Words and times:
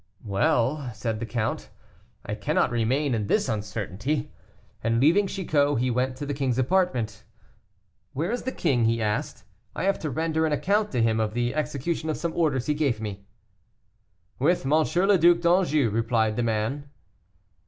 "Well," 0.25 0.89
said 0.95 1.19
the 1.19 1.27
count. 1.27 1.69
"I 2.25 2.33
cannot 2.33 2.71
remain 2.71 3.13
in 3.13 3.27
this 3.27 3.47
uncertainty." 3.47 4.31
And 4.83 4.99
leaving 4.99 5.27
Chicot, 5.27 5.77
he 5.79 5.91
went 5.91 6.15
to 6.15 6.25
the 6.25 6.33
king's 6.33 6.57
apartment. 6.57 7.23
"Where 8.13 8.31
is 8.31 8.41
the 8.41 8.51
king?" 8.51 8.85
he 8.85 8.99
asked: 8.99 9.43
"I 9.75 9.83
have 9.83 9.99
to 9.99 10.09
render 10.09 10.47
an 10.47 10.53
account 10.53 10.91
to 10.93 11.03
him 11.03 11.19
of 11.19 11.35
the 11.35 11.53
execution 11.53 12.09
of 12.09 12.17
some 12.17 12.33
orders 12.35 12.65
he 12.65 12.73
gave 12.73 12.99
me." 12.99 13.27
"With 14.39 14.65
M. 14.65 14.71
le 14.71 15.17
Duc 15.19 15.39
d'Anjou," 15.41 15.91
replied 15.91 16.35
the 16.35 16.41
man. 16.41 16.85